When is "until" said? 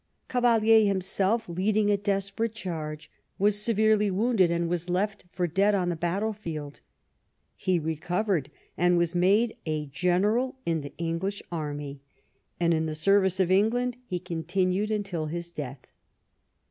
14.89-15.27